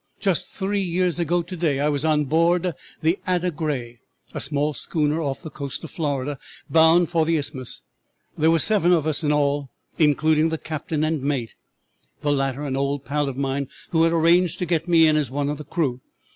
[0.19, 3.99] "'Just three years ago to day I was on board the "Ada Gray,"
[4.33, 7.83] a small schooner off the coast of Florida, bound for the Isthmus.
[8.35, 9.69] There were seven of us in all,
[9.99, 11.53] including the captain and mate,
[12.21, 15.29] the latter an old pal of mine who had arranged to get me in as
[15.29, 16.01] one of the crew.